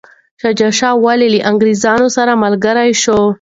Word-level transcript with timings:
شاه 0.41 0.53
شجاع 0.59 0.93
ولي 1.05 1.27
له 1.33 1.39
انګریزانو 1.49 2.07
سره 2.17 2.39
ملګری 2.43 2.91
شو؟ 3.01 3.19